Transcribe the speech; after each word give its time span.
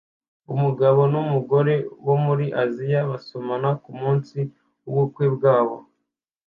Umugabo 0.53 0.99
n'umugore 1.11 1.73
bo 2.05 2.15
muri 2.25 2.45
Aziya 2.63 3.01
basomana 3.09 3.69
kumunsi 3.83 4.37
w'ubukwe 4.87 5.25
bwabo 5.35 5.75